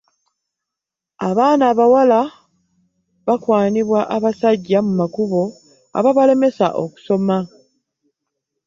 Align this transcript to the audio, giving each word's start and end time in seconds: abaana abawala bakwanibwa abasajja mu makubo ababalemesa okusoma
abaana 1.29 1.63
abawala 1.71 2.19
bakwanibwa 3.27 3.99
abasajja 4.15 4.79
mu 4.85 4.93
makubo 5.01 5.41
ababalemesa 5.97 6.65
okusoma 6.83 7.37